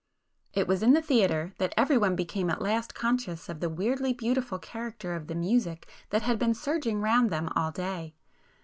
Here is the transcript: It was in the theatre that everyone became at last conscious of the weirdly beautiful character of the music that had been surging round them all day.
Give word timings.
It 0.55 0.67
was 0.67 0.81
in 0.81 0.93
the 0.93 1.01
theatre 1.03 1.53
that 1.59 1.75
everyone 1.77 2.15
became 2.15 2.49
at 2.49 2.59
last 2.59 2.95
conscious 2.95 3.49
of 3.49 3.59
the 3.59 3.69
weirdly 3.69 4.13
beautiful 4.13 4.57
character 4.57 5.13
of 5.13 5.27
the 5.27 5.35
music 5.35 5.87
that 6.09 6.23
had 6.23 6.39
been 6.39 6.55
surging 6.55 7.01
round 7.01 7.29
them 7.29 7.49
all 7.55 7.69
day. 7.69 8.15